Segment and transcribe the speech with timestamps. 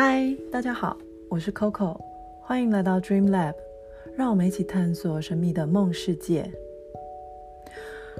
[0.00, 0.96] 嗨，大家好，
[1.28, 1.98] 我是 Coco，
[2.40, 3.52] 欢迎来到 Dream Lab，
[4.14, 6.48] 让我们一起探索神秘的梦世界。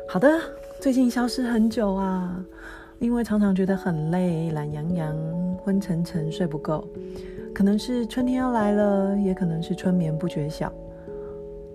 [0.09, 0.41] 好的，
[0.81, 2.45] 最近消失很久啊，
[2.99, 5.17] 因为常常觉得很累，懒洋洋，
[5.59, 6.85] 昏沉沉，睡不够，
[7.55, 10.73] 可能是春天要来了，也可能是春眠不觉晓。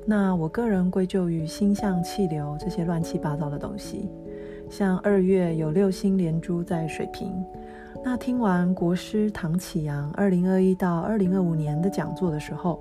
[0.06, 4.10] 那我个人归咎于星象、气流这些乱七八糟的东西。
[4.70, 7.32] 像二月有六星连珠在水瓶。
[8.02, 12.80] 那听完国师唐启阳二零二一到二零二五年的讲座的时候，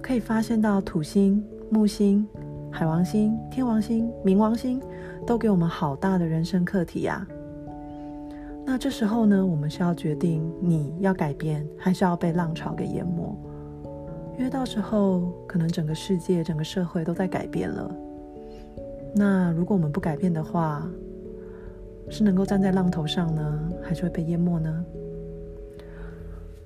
[0.00, 2.26] 可以发现到土星、木星、
[2.70, 4.80] 海王星、天王星、冥王星
[5.26, 7.26] 都给我们好大的人生课题呀。
[8.64, 13.36] 那这时候呢，我们是要决定你要改变，还是要被浪潮给淹没？
[14.38, 17.90] 因为到时候可能整个世界、整个社会都在改变了。
[19.14, 20.86] 那如果我们不改变的话，
[22.10, 24.84] 是能够站在浪头上呢，还是会被淹没呢？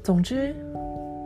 [0.02, 0.54] 总之，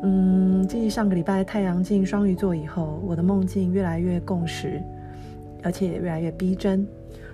[0.03, 4.83] 嗯，继上个礼拜太阳进双鱼座以后，我的梦境越来越共识，
[5.63, 6.87] 而且越来越逼真，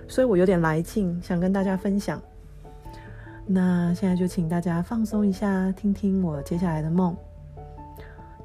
[0.07, 2.21] 所以我有点来劲，想跟大家分享。
[3.47, 7.15] 那现在就请大家放松一下，听听我接下来的梦，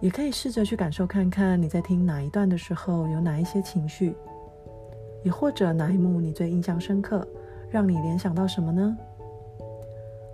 [0.01, 4.15] 也可以试着去感受看看你在听哪一段的时候有哪一些情绪，
[5.23, 7.27] 也或者哪一幕你最印象深刻。
[7.71, 8.97] 让你联想到什么呢？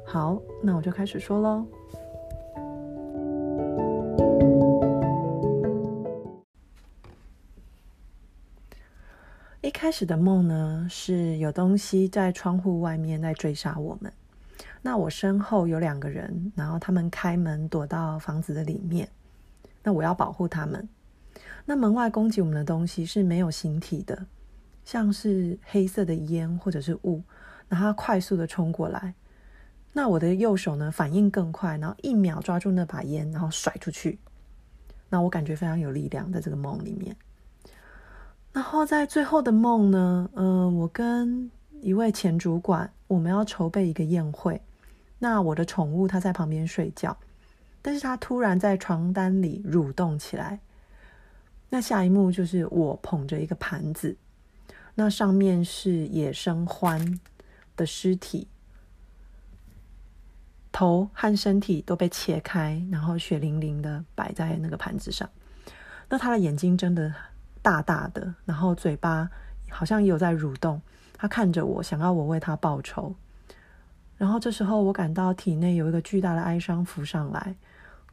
[0.06, 1.66] 好，那我就开始说喽。
[9.60, 14.10] 一开始的梦呢，是有东西在窗户外面在追杀我们。
[14.80, 19.06] 那我身后有两个人，然后他们开门躲到房子的里面。
[19.82, 20.88] 那我要保护他们。
[21.64, 24.26] 那门外攻击我们的东西是没有形体的。
[24.86, 27.20] 像是黑色的烟或者是雾，
[27.68, 29.12] 然后快速的冲过来，
[29.92, 34.16] 那我的右手呢反应更快，然后一秒抓住那把烟，然后甩出去。
[35.08, 37.16] 那我感觉非常有力量，在这个梦里面。
[38.52, 44.62] 然后在最后的梦呢，嗯，我跟一位前主管，我们要筹备一个宴会。
[45.19, 47.16] 那我的宠物它在旁边睡觉，
[47.82, 50.60] 但是它突然在床单里蠕动起来。
[51.69, 54.16] 那下一幕就是我捧着一个盘子。
[54.98, 57.18] 那上面是野生獾
[57.76, 58.48] 的尸体，
[60.72, 65.28] 头和身体都被切开，然后血淋淋的摆在那个盘子上。
[66.08, 67.12] 那他的眼睛睁得
[67.60, 69.28] 大大的，然后嘴巴
[69.68, 70.80] 好像也有在蠕动。
[71.12, 73.14] 他看着我，想要我为他报仇。
[74.16, 77.54] 然后这时候，我感到体内有一个巨大的哀伤浮上来，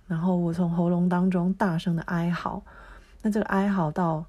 [0.06, 2.62] 然后我从喉咙当中大声的哀嚎。
[3.22, 4.26] 那这个哀嚎到。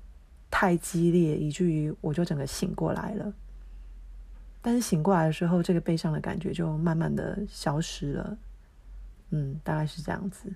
[0.57, 3.35] 太激烈，以至于我就整个醒过来了。
[4.63, 8.39] 但是醒过来的时候，这个悲伤的感觉就慢慢的消失了。
[9.31, 10.49] 嗯，大概是这样子。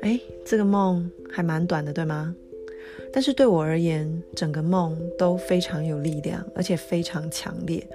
[0.00, 2.34] 哎，这个梦还蛮短的，对吗？
[3.12, 7.86] 但是对我而言，整个梦都非常有力量，而且非常强烈。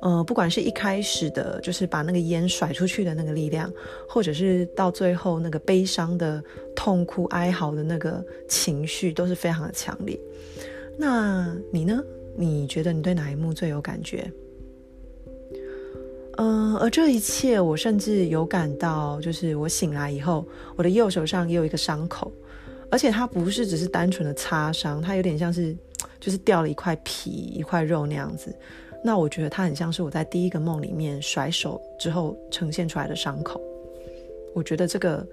[0.00, 3.72] 呃，不管是一开始的，就是把那个烟甩出去的那个力量，
[4.08, 6.42] 或者是到最后那个悲伤的、
[6.76, 10.18] 痛哭哀嚎的那个情绪，都是非常的强烈。
[10.96, 12.02] 那你呢？
[12.36, 14.30] 你觉得你对哪一幕最有感觉？
[16.36, 22.32] 嗯，而这一切，我甚至有感到，就是我醒来以后，我的右手上也有一个伤口，
[22.92, 25.76] 而且它不是只是单纯的擦伤，它有点像是
[26.20, 28.54] 就是掉了一块皮、一块肉那样子。
[29.02, 33.60] 那我觉得它很像是我在第一个梦里面甩手之后呈现出来的伤口。
[34.54, 35.24] 我觉得这个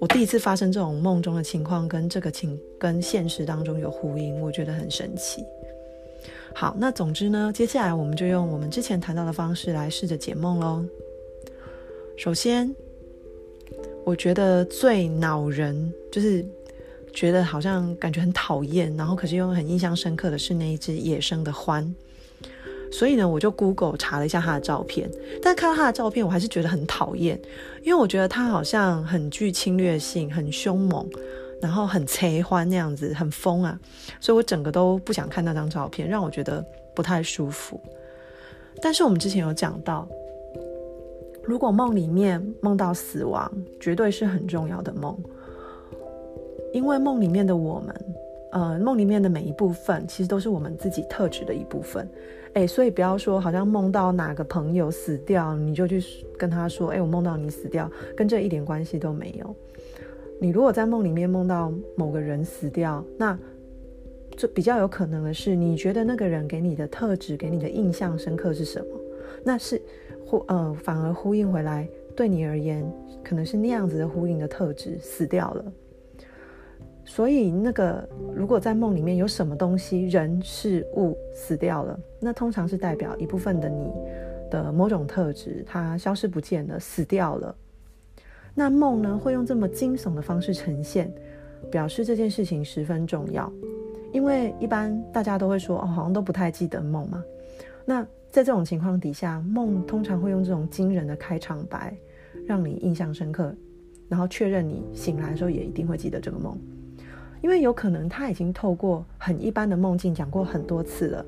[0.00, 5.44] 我第一次发生这种梦中的情况，跟这个情跟现实当中有呼应，我觉得很神奇。
[6.54, 10.84] 好，那总之呢，接下来我们就用我们之前谈到的方式来试着解梦喽。
[12.16, 12.74] 首先，
[14.04, 16.44] 我觉得最恼人，就是
[17.12, 21.88] 觉得好像感觉很讨厌，然后可是又很印象深刻的是那一只野生的獾。
[22.96, 25.10] 所以呢，我就 Google 查了一下他的照片，
[25.42, 27.36] 但看到他的照片，我还是觉得很讨厌，
[27.82, 31.04] 因为我觉得他好像很具侵略性，很凶猛，
[31.60, 33.76] 然后很贼欢那样子，很疯啊，
[34.20, 36.64] 所以我整个都不想看那张照片，让我觉得
[36.94, 37.80] 不太舒服。
[38.80, 40.06] 但是我们之前有讲到，
[41.42, 43.50] 如果梦里面梦到死亡，
[43.80, 45.18] 绝对是很重要的梦，
[46.72, 47.92] 因为梦里面的我们。
[48.54, 52.08] 呃，梦里面的每一部分其实都是我们自己特质的一部分，
[52.52, 56.00] 哎，所以不要说好像梦到哪个朋友死掉，你就去
[56.38, 59.56] 跟他说，哎，我梦到你死掉，跟这一点关系都没有。
[60.40, 63.36] 你如果在梦里面梦到某个人死掉，那
[64.36, 68.86] 就比较有可能的是，你觉得那个人给你的特质、给你的印象深刻是什么？
[69.42, 69.82] 那是
[70.24, 72.88] 呼呃，反而呼应回来，对你而言，
[73.24, 75.72] 可能是那样子的呼应的特质死掉了。
[77.04, 83.92] 所以，那个如果在梦里面有什么东西、人、事物死掉了，那通常是代表一部分的你
[84.50, 87.54] 的某种特质，它消失不见了，死掉了。
[88.54, 91.12] 那梦呢，会用这么惊悚的方式呈现，
[91.70, 93.52] 表示这件事情十分重要。
[94.12, 97.22] 因为一般大家都会说，哦，好像都不太记得梦嘛。
[97.84, 101.94] 那在这种情况底下，梦通常会用这种惊人的开场白，
[102.46, 103.54] 让你印象深刻，
[104.08, 106.56] 然后确认你醒来的时候也一定会记得这个梦。
[107.44, 111.26] 因为有可能他已经透过很一般的梦境讲过很多次了，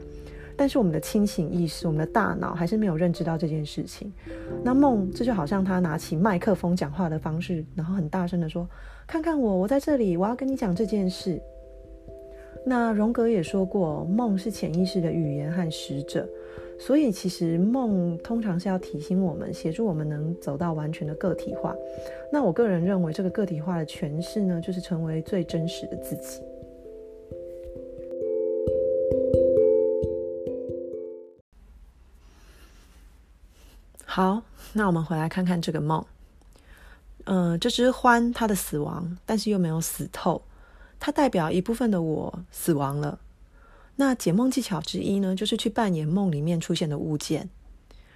[0.57, 4.11] 但是我们的清醒意识、我们的大脑还是没有认知到这件事情。
[4.65, 8.67] 那梦这就好像他拿起麦克风讲话的方式，然后很大声的说
[9.07, 11.39] ：“看看我，我在这里，我要跟你讲这件事。”
[12.65, 16.27] 那荣格也说过，梦是潜意识的语言和使者。
[16.78, 21.75] 所以，其实梦通常是要提醒我们，协助我们能走到完全的个体化。
[22.31, 26.40] 那我个人认为，这个个体化的诠释呢，就是成为最真实的自己。
[34.05, 36.05] 好，那我们回来看看这个梦。
[37.25, 40.43] 嗯，这只獾它的死亡，但是又没有死透，
[41.00, 43.19] 它代表一部分的我死亡了。
[43.96, 47.48] 那解梦技巧之一呢，就是去扮演梦里面出现的物件。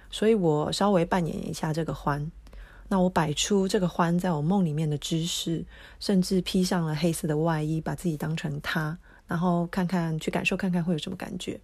[0.09, 2.31] 所以我稍微扮演一下这个欢。
[2.89, 5.63] 那我摆出这个欢在我梦里面的姿势，
[5.99, 8.97] 甚至披上了黑色的外衣，把自己当成他，
[9.27, 11.57] 然后看看去感受看看会有什么感觉。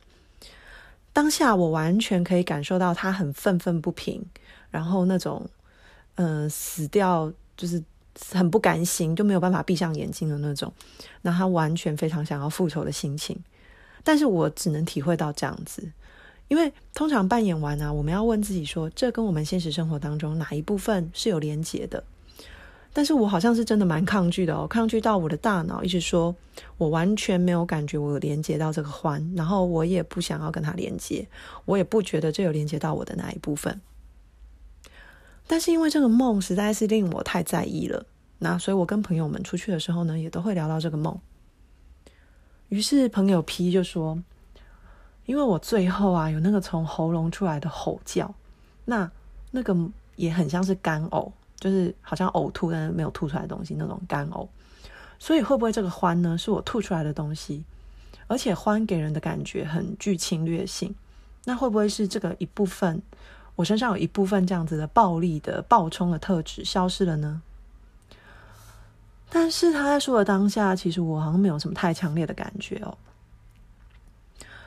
[1.12, 4.26] 当下我完全可以感受到他很愤愤不平，
[4.72, 5.50] 然后那种
[6.16, 7.84] 嗯死掉就是
[8.32, 10.72] 很不甘心，就没有办法闭上眼睛的那种。
[11.24, 13.38] 那他完全非常想要复仇的心情。
[14.08, 15.92] 但是我只能体会到这样子，
[16.48, 22.02] 因为通常扮演完啊，我们要问自己说，这跟我们现实生活当中哪一部分是有连结的？
[22.94, 26.34] 但是我好像是真的蛮抗拒的哦，抗拒到我的大脑一直说
[26.78, 31.28] 我完全没有感觉我连接到这个欢，然后我也不想要跟他连接，
[31.66, 33.82] 我也不觉得这有连接到我的哪一部分。
[35.48, 38.06] 但是因为这个梦实在是令我太在意了，
[38.40, 41.20] 那所以我跟朋友们出去的时候呢，也都会聊到这个梦。
[42.70, 44.22] 于是朋友 P 就说
[45.26, 48.34] ：“因为我最后啊有那个从喉咙出来的吼叫，
[48.86, 49.10] 那
[49.52, 49.76] 那个
[50.16, 54.48] 也很像是干呕，就是好像呕吐但是没有吐出来的东西那种干呕。
[55.20, 57.64] 所以会不会这个欢呢是我吐出来的东西？
[58.28, 60.94] 而且欢给人的感觉很具侵略性，
[61.46, 63.02] 那会不会是这个一部分
[63.56, 67.42] 我身上有一部分这样子的暴力的暴冲的特质消失了呢？”
[69.40, 72.98] 但是他在说的当下，其实我好像没有什么太强烈的感觉哦。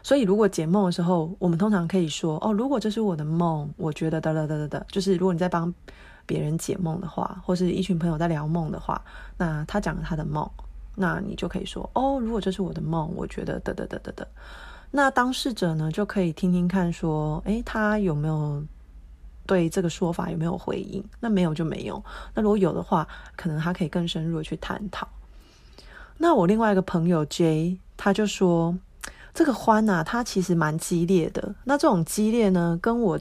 [0.00, 5.74] 所以如果解梦的时候，我们通常可以说：“哦，如果这是我的梦，我觉得……”哒哒哒哒哒，就是如果你在帮
[6.24, 9.02] 别人解梦的话，或是一群朋友在聊梦的话，
[9.36, 10.48] 那他讲了他的梦，
[10.94, 13.58] 那你就可以说：“哦，如果这是我的梦，我觉得……
[13.58, 14.24] 哒哒哒哒哒。”
[14.92, 18.62] 那当事者呢，就可以听听看，说：“诶，他有没有？”
[19.50, 21.02] 对这个说法有没有回应？
[21.18, 22.00] 那没有就没有。
[22.34, 23.04] 那如果有的话，
[23.34, 25.08] 可能他可以更深入的去探讨。
[26.18, 28.78] 那我另外一个朋友 J，他就说
[29.34, 31.52] 这个欢呐，他其实蛮激烈的。
[31.64, 33.18] 那这种激烈呢，跟我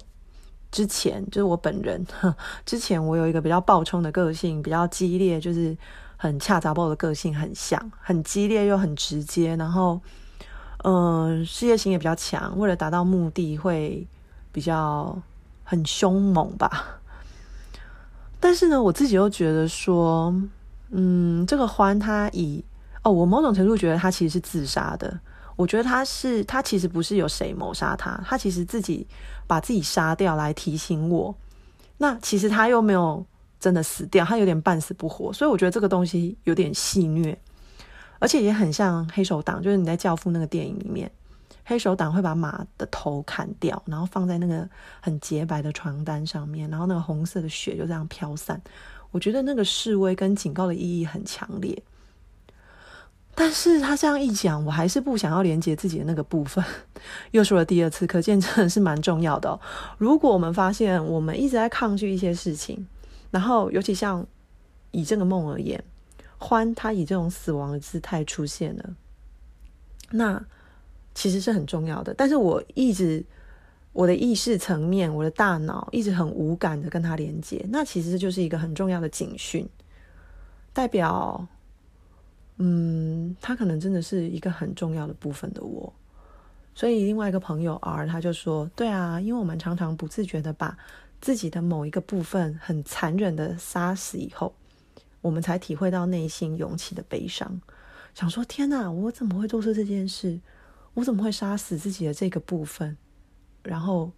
[0.70, 2.06] 之前就是我本人，
[2.64, 5.76] 之前我有一个比较暴冲的个性，比较激烈，就是
[6.16, 10.00] 很恰杂暴的个性很像，很激烈又很直接，然后
[10.84, 14.06] 嗯，事业心也比较强，为了达到目的会
[14.52, 15.20] 比较。
[15.70, 17.00] 很凶猛吧，
[18.40, 20.34] 但是呢，我自己又觉得说，
[20.90, 22.66] 嗯，这个欢他以
[23.04, 25.20] 哦，我某种程度觉得他其实是自杀的。
[25.56, 29.06] 我觉得他是他其实不是有谁谋杀他，他其实自己
[29.46, 31.36] 把自己杀掉来提醒我。
[32.00, 33.24] 那其实他又没有
[33.60, 37.40] 真的死掉，他有点半死不活，所以我觉得这个东西有点戏虐，
[38.18, 41.12] 而且也很像黑手党，就是你在《教父》那个电影里面。
[41.70, 44.68] 黑手党会把马的头砍掉，然后放在那个
[45.02, 48.60] 很洁白的床单上面，然后那个红色的血就这样飘散。
[49.12, 51.80] 我觉得那个示威跟警告的意义很强烈。
[53.36, 56.66] 但是他这样一讲，我还是不想要连接自己的那个部分。
[57.30, 59.60] 又说了第二次，可见真的是蛮重要的。
[60.00, 62.88] 如果我们发现我们一直在抗拒一些事情，
[63.30, 64.26] 然后尤其像
[64.90, 65.84] 以这个梦而言，
[66.40, 68.90] 欢他以这种死亡的姿态出现了，
[70.10, 70.44] 那。
[71.14, 73.26] 其实是很重要的，但是我一直
[73.92, 79.68] 我的意识层面，我的大脑一直很无感的跟他连接，那其实就是一个很重要的警讯，
[80.72, 81.48] 代表
[82.58, 85.92] 嗯，他可能真的是一个很重要的部分的我。
[86.76, 90.78] 所以另外一个朋友 R 他就说：“对啊，因为我们常常不自觉的把
[91.20, 94.54] 自己的某一个部分很残忍的杀死以后，
[95.20, 97.60] 我们才体会到内心涌起的悲伤。
[98.14, 100.40] 想说：天哪，我怎么会做出这件事？
[100.94, 102.98] 我怎么会杀死自己的这个部分？
[103.64, 104.12] 然后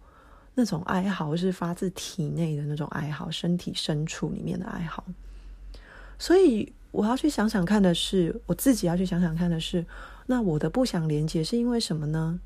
[0.54, 5.04] 那种哀嚎是发自体内的那种哀嚎，身体深处里面的哀嚎。
[6.18, 9.84] 所以我要去想想看的是，我自己要去想想看的是，
[10.26, 12.40] 那我的不想连接是因为什么呢？”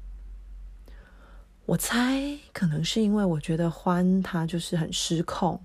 [1.67, 5.61] 我猜可能是因为我觉得欢他就是很失控，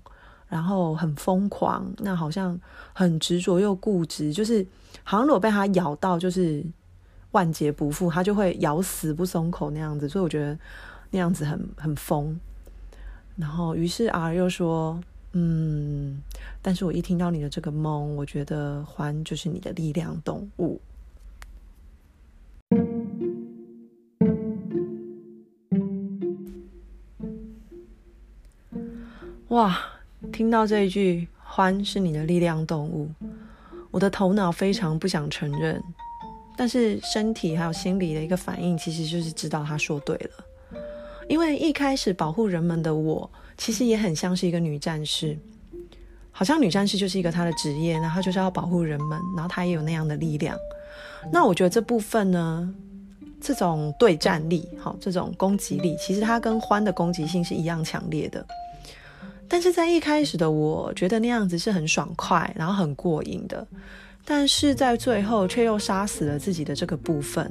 [0.48, 2.60] 然后很疯狂，那好像
[2.92, 4.66] 很执着又固执，就是
[5.04, 6.64] 好像如果被他咬到就是
[7.32, 10.56] 万劫不复，他就会咬死不松口那样子，所以我觉得
[11.10, 12.38] 那样子很很疯。
[13.36, 15.00] 然后于是 R 又说
[15.32, 16.22] ：“嗯，
[16.60, 20.80] 但是我一听到你的这个梦，我觉得欢就是你的力量动物。”
[29.48, 29.78] 哇，
[30.32, 33.10] 听到这一句“欢是你的力量动物”，
[33.92, 35.82] 我的头脑非常不想承认，
[36.62, 40.78] 但是身体还有心理的一个反应，其实就是知道他说对了。
[41.28, 43.28] 因为一开始保护人们的我，
[43.58, 45.36] 其实也很像是一个女战士，
[46.30, 50.56] 好像女战士就是一个她的职业，那她就是要保护人们，然后她也有那样的力量。
[51.32, 52.72] 那我觉得这部分呢，
[53.40, 58.46] 这种对战力，好，这种攻击力，其实它跟欢的攻击性是一样强烈的。
[59.48, 63.66] 但是在一开始的我觉得那样子是很爽快，然后很过瘾的，
[64.24, 67.50] 但是在最后却又杀死了自己的这个部分。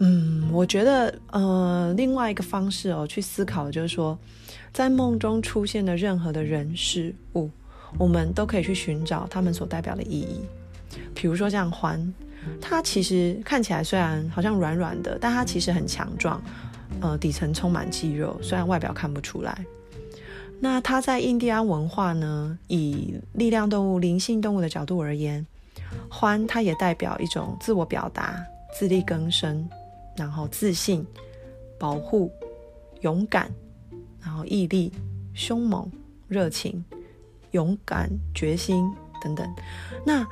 [0.00, 4.18] 嗯，我觉得呃，另外一个方式哦，去思考就是说，
[4.72, 7.48] 在梦中出现的任何的人事物，
[7.98, 10.40] 我们都可以去寻找他们所代表的意义。
[11.14, 12.12] 比如说像欢，
[12.60, 16.42] 他其实看起来虽然好像软软的，但他其实很强壮，
[17.00, 19.64] 呃，底层充满肌肉，虽然外表看不出来。
[20.64, 25.44] 那它在印第安文化呢，以力量动物、灵性动物的角度而言，
[26.08, 28.40] 欢它也代表一种自我表达、
[28.72, 29.68] 自力更生，
[30.16, 31.04] 然后自信、
[31.80, 32.30] 保护、
[33.00, 33.50] 勇敢，
[34.20, 34.92] 然后毅力、
[35.34, 35.90] 凶猛、
[36.28, 36.84] 热情、
[37.50, 38.88] 勇敢、决心
[39.20, 39.44] 等等。
[40.06, 40.24] 那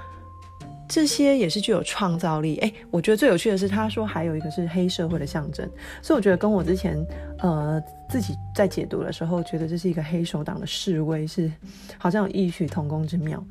[0.91, 2.57] 这些也是具有创造力。
[2.57, 5.65] 哎，我觉得最有趣的是，他说还有一个是黑社会的象征，
[6.03, 6.99] 所以我觉得跟我之前
[7.39, 11.51] 呃自己在解读的时候，觉得这是一个黑手党的示威，是
[11.97, 13.43] 好像有异曲同工之妙。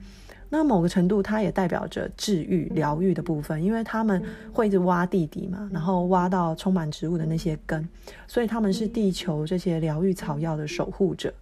[0.50, 7.88] 那某个程度，它也代表着治愈、疗愈的部分，因为他们会一直挖地底嘛，然后挖到充满植物的那些根，
[8.28, 11.34] 所以他们是地球这些疗愈草药的守护者。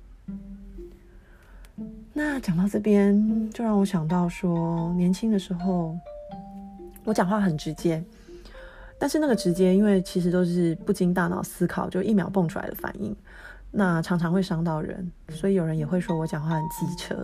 [2.20, 5.96] 那讲到这边，就让我想到说，年轻的时候，
[7.04, 8.04] 我讲话很直接，
[8.98, 13.16] 但是那个直接，因为其实都是不经大脑思考就一秒蹦出来的反应，
[13.70, 17.16] 那常常会伤到人，所以有人也会说我讲话很机车。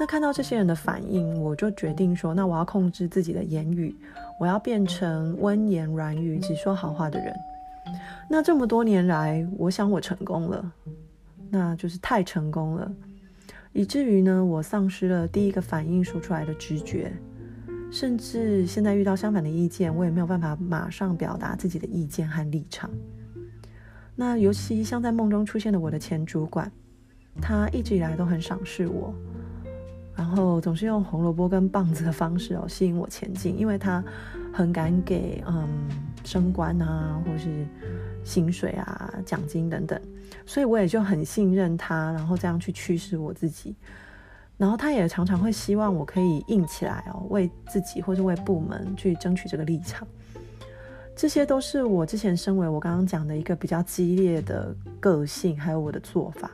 [0.00, 3.94] 那看到这些人的反应，我就决定说，那我要控制自己的言语，
[4.40, 7.30] 我要变成温言软语、只说好话的人。
[8.30, 10.72] 那这么多年来，我想我成功了，
[11.50, 12.90] 那就是太成功了。
[13.74, 17.12] 以至于呢，我丧失了第一个反应说出来的直觉，
[17.90, 22.88] 甚至现在遇到相反的意见，我也没有办法马上表达自己的意见和立场。
[24.14, 26.70] 那尤其像在梦中出现的我的前主管，
[27.42, 29.12] 他一直以来都很赏识我，
[30.14, 34.02] 然后总是用红萝卜跟棒子的方式哦吸引我前进，因为他
[34.52, 35.68] 很敢给嗯
[36.22, 37.66] 升官啊，或是
[38.24, 40.00] 薪水啊、奖金等等。
[40.46, 43.74] 所以我也就很信任他，然后这样去驱使我自己。
[44.56, 50.06] 然后他也常常会希望我可以硬起来哦，为自己或是为部门去争取这个立场。
[51.16, 56.50] 这些都是我之前身为我刚刚讲的一个比较激烈的个性，还有我的做法。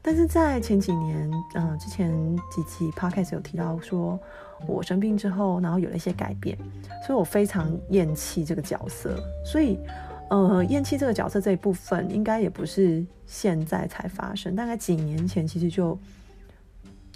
[0.00, 2.10] 但是在前几年，嗯，之前
[2.50, 4.18] 几期 podcast 有提到说，
[4.66, 6.56] 我生病之后，然后有了一些改变，
[7.04, 9.78] 所以我非常厌弃这个角色，所以。
[10.30, 15.98] 呃，厌弃这个角色这一部分，应该也不是现在才发生，大概几年前，其实就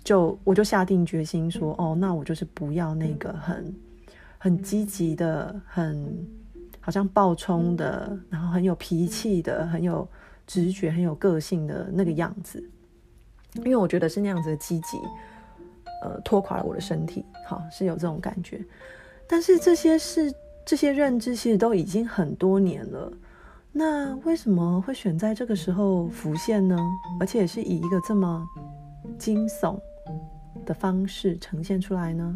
[0.03, 3.75] 就我就下定决心说，哦，那我就是不要那个很
[4.39, 6.27] 很积极的，很
[6.81, 10.09] 好像暴冲的，然后很有脾气的，很有
[10.47, 12.63] 直觉、很有个性的那个样子，
[13.57, 14.97] 因为我觉得是那样子的积极，
[16.03, 18.65] 呃，拖垮了我的身体，好是有这种感觉，
[19.29, 20.33] 但是这些是。
[20.65, 23.13] 这些认知其实都已经很多年了，
[23.73, 26.79] 那为什么会选在这个时候浮现呢？
[27.21, 28.47] 而且是以一个这么
[29.19, 29.79] 惊悚
[30.65, 32.35] 的方式呈现出来呢？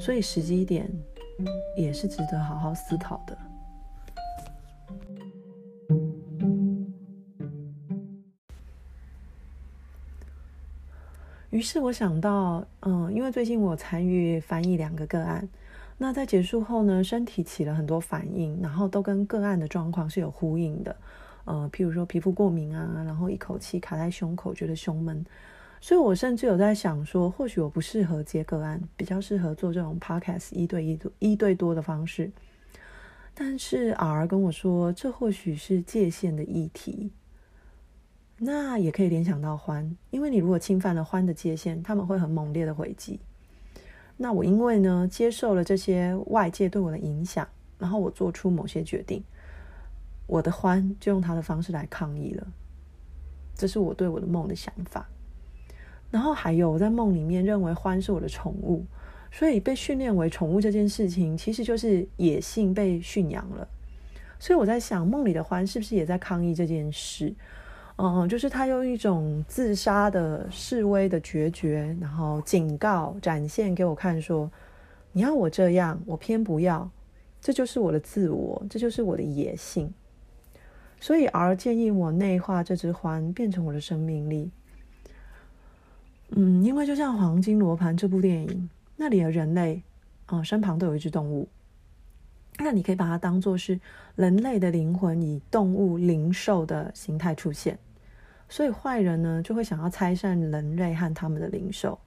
[0.00, 0.90] 所以时机点
[1.76, 3.38] 也是值得好好思考的。
[11.50, 15.48] 于是我想到，嗯，因为最近我参与翻译两个个案，
[15.98, 20.94] 那在结束后呢，身体起了很多反应，然后都跟个案的状况是有呼应的，
[21.46, 25.24] 呃，譬如说皮肤过敏啊，然后一口气卡在胸口，觉得胸闷，
[25.80, 32.30] 所以我甚至有在想说，或许我不适合接个案，比较适合做这种 podcast 一对一、一对多的方式。
[33.32, 37.10] 但是 R 跟我说，这或许是界限的议题。
[38.38, 43.18] 那也可以联想到欢，因为你如果侵犯了欢的界限，他们会很猛烈的回击。
[44.16, 47.46] 那我因为呢接受了这些外界对我的影响，
[47.78, 49.22] 然后我做出某些决定，
[50.26, 52.46] 我的欢就用他的方式来抗议了。
[53.54, 55.06] 这是我对我的梦的想法。
[56.10, 58.84] 然后还有我在梦里面认为欢是我的宠物，
[59.30, 63.68] 所以被训练为宠物这件事情，其实就是野性被驯养了。
[64.38, 67.34] 所以我在想，梦里的欢是不是也在抗议这件事？
[67.98, 74.50] 嗯，就是他用一种自杀的示威的决绝，然后警告展现给我看，说
[75.12, 76.90] 你要我这样，我偏不要，
[77.40, 79.90] 这就是我的自我，这就是我的野性。
[81.00, 84.50] 所以而建议我内化这只环，变成我的生命力。
[86.30, 89.82] 嗯，因为就像《黄金罗盘》这部电影，那里的人类
[90.26, 91.48] 啊，身旁都有一只动物，
[92.58, 93.78] 那你可以把它当做是
[94.14, 97.78] 人类的灵魂，以动物灵兽的形态出现。
[98.48, 101.98] 所以坏人呢，就会想要拆散人类和他们的灵兽，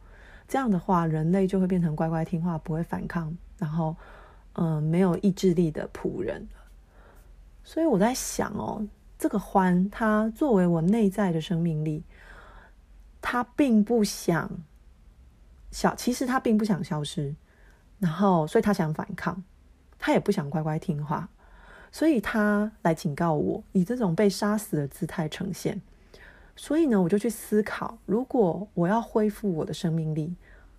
[0.48, 3.96] 这样的话，人类就会变成乖乖听话、不会反抗，然后，
[4.54, 6.48] 嗯，没有意志力的仆人
[7.64, 8.88] 所以我在想哦，
[9.18, 12.04] 这个欢，它作为我内在的生命力，
[13.22, 14.50] 它并不想
[15.72, 17.36] 消，其实它并不想消失，
[18.00, 19.44] 然后，所以他想反抗，
[20.00, 21.30] 他也不想乖乖听话，
[21.92, 25.80] 所以他来警告我，以这种被杀死的姿态呈现。
[26.56, 30.36] 所以呢，我就去思考，如果我要恢复我的生命力，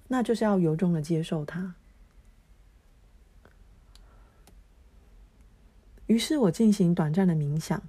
[0.08, 1.74] 那就是要由衷的接受它。
[6.06, 7.80] 于是我进行短暂的冥想，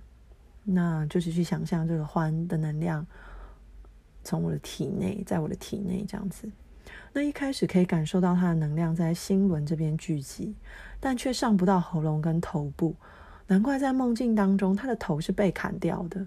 [0.64, 3.06] 那就是去想象这个欢的能量
[4.24, 6.50] 从我的体内，在我的体内这样子。
[7.14, 10.56] 那一开始可以感受到他的能量在心轮这边聚集，
[11.00, 12.96] 但却上不到喉咙跟头部，
[13.48, 16.26] 难怪在梦境当中，他的头是被砍掉的。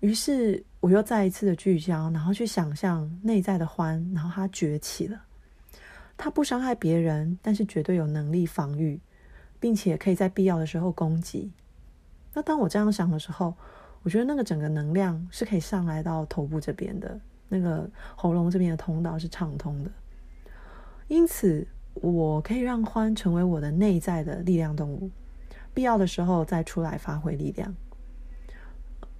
[0.00, 5.22] 于是我又再一次的聚焦，然后去想象内在的欢，然后他崛起了。
[6.16, 9.00] 他不伤害别人，但是绝对有能力防御，
[9.58, 11.52] 并且可以在必要的时候攻击。
[12.34, 13.54] 那当我这样想的时候，
[14.02, 17.18] 我觉得那个整个能量是可以上来到头部这边的，
[17.56, 19.90] 那个喉咙这边的通道是畅通的。
[21.08, 25.10] 因此，我可以让欢成为我的内在的力量动物，
[25.72, 27.74] 必要的时候再出来发挥力量。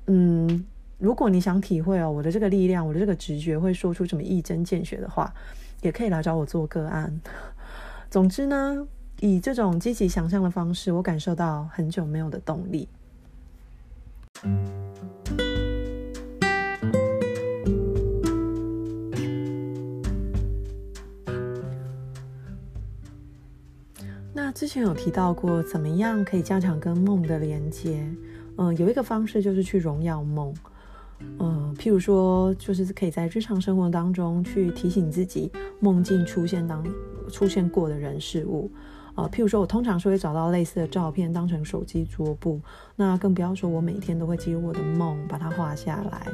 [0.07, 0.65] 嗯。
[0.97, 5.35] 如果你想体会哦，我的这个力量，我的这个直觉会说出什么一针见血的话，
[5.83, 7.21] 也可以来找我做个案。
[8.09, 8.87] 总之呢，
[9.21, 12.89] 以这种积极想象的方式，我感受到很久没有的动力。
[24.55, 28.09] 之前有提到过，怎么样可以加强跟梦的连接？
[28.57, 30.55] 嗯，有一个方式就是去荣耀梦。
[31.41, 36.85] 嗯，譬如说，就是可以在日常生活当中去提醒自己梦境出现当
[37.29, 38.71] 出现过的人事物。
[39.17, 42.61] 啊，譬如说，我通常是会找到类似的照片当成手机桌布，
[42.95, 46.27] 那更不要说我每天都会记录我的梦，把它画下来，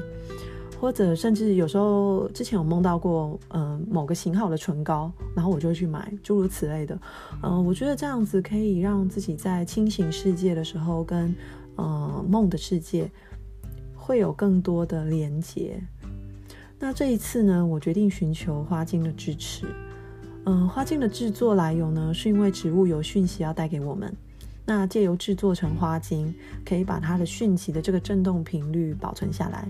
[0.81, 6.99] 或者甚至有时候之前有梦到过，嗯，某个型号的唇膏，然后我就会去买，诸如此类的。
[7.43, 11.35] 嗯，我觉得这样子可以让自己在清醒世界的时候跟
[11.77, 13.11] 呃梦的世界。
[14.03, 15.81] 会有更多的连接。
[16.81, 19.67] 那这一次呢，我决定寻求花精的支持。
[20.47, 24.13] 嗯，花精的制作来由呢，是因为植物有讯息要带给我们。
[24.67, 29.69] 那借由制作成花精，可以把它的讯息的这个振动频率保存下来。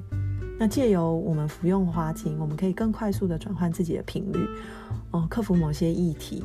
[0.61, 4.39] 那借由我们服用花精，我们可以更快速的转换自己的频率，
[5.11, 6.45] 哦，克服某些议题。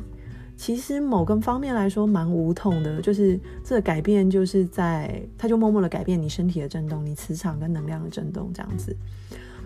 [0.56, 8.96] 其实某个方面来说蛮无痛的，就是这个改变就是在它就默默的改变你身体的震动，你磁场跟能量的震动这样子。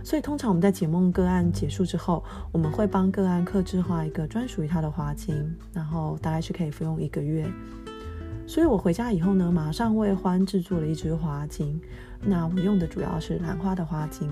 [0.02, 7.48] 所以通常我们在解梦个案结束之后，我们会帮个案克制化一个专属于他的花精，然后大概是可以服用一个月。
[8.50, 11.80] 所以我回家以后呢，马上为欢制作了一支花精，
[12.20, 14.28] 那我用的主要是兰花的花精。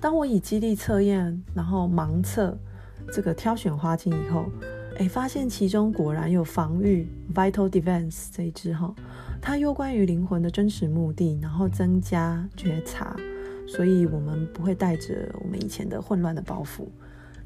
[0.00, 2.58] 当我以基地测验，然后盲测。
[3.12, 4.46] 这个挑选花精以后，
[4.98, 8.92] 哎，发现其中果然有防御 （Vital Defense） 这一支哈，
[9.40, 13.14] 它又关于灵魂的真实目的，然后增加觉察，
[13.68, 16.88] 所以我们不会带着我们以前的混乱的包袱。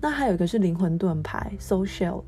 [0.01, 2.23] 那还有一个是灵魂盾牌 （Soul Shield），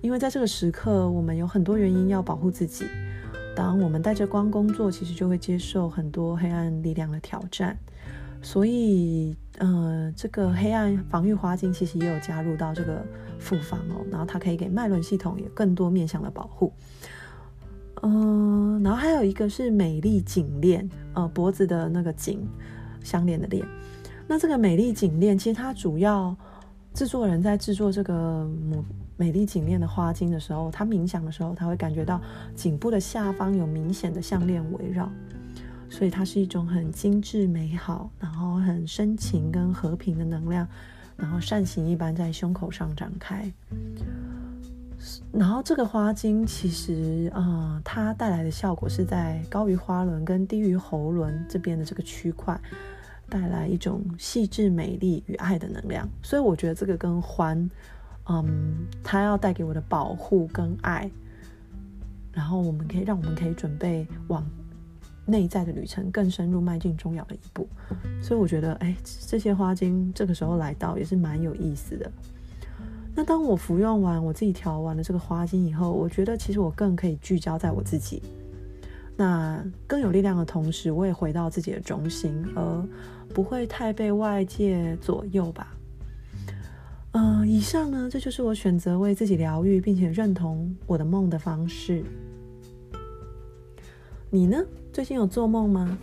[0.00, 2.84] 因为在这个时刻，我们有很多原因要保护自己。
[3.54, 7.76] 当我们带着光工作，其实就会接受很多黑暗力量的挑战。
[8.42, 13.04] 所以，呃，这个黑暗防御花精其实也有加入到这个
[13.38, 16.72] 复方哦，然后它可以给脉轮系统有更多面向的保护。
[18.02, 22.40] 嗯，然后还有一个是美丽颈链，呃，脖子的那个颈
[23.04, 23.62] 相连的链。
[24.26, 26.34] 那这个美丽颈链，其实它主要
[26.94, 28.82] 制作人在制作这个母
[29.20, 32.18] 美丽颈链的花精的时候，他冥想的时候，他会感觉到
[32.54, 35.12] 颈部的下方有明显的项链围绕。
[35.90, 40.66] 所以它是一种很精致美好，然后很深情跟和平的能量，
[41.16, 43.52] 然后扇形一般在胸口上展开。
[45.32, 52.58] 然后这个花精其实啊，它带来的效果是在高于花轮跟低于喉轮这边的这个区块，
[53.28, 56.08] 带来一种细致美丽与爱的能量。
[56.22, 57.68] 所以我觉得这个跟欢，
[58.28, 61.10] 嗯，它要带给我的保护跟爱，
[62.32, 64.44] 然后我们可以让我们可以准备往。
[65.26, 67.68] 内在的旅程更深入，迈进重要的一步，
[68.20, 68.96] 所以我觉得，哎，
[69.28, 72.10] 这些花精这个时候来到也是蛮有意思的。
[73.14, 78.20] 那当我服用完我自己调完了这个花精以后，我觉得其实我更可以聚焦在我自己，
[79.16, 82.84] 那更有力量的同时，我也回到自己的中心，而
[83.32, 85.76] 不会太被外界左右吧。
[87.12, 92.04] 嗯，以上呢，这就是我选择为自己疗愈，并且认同我的梦的方式。
[94.30, 94.64] 你呢？
[94.92, 95.98] 最近有做梦吗？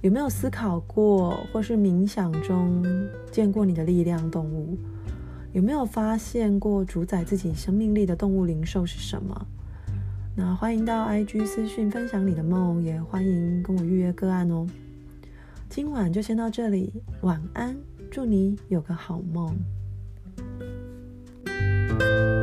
[0.00, 2.82] 有没有思考过，或是冥想中
[3.30, 4.78] 见过你的力量动物？
[5.52, 9.46] 有没有发现过主宰自己生命力的动物灵兽是什么？
[10.34, 14.66] 那欢迎到 IG 私讯分享你的梦，也欢迎跟我预约个案哦。
[15.68, 16.92] 今晚就先到这里，
[17.22, 17.76] 晚安，
[18.10, 19.54] 祝你有个好梦。
[21.98, 22.35] you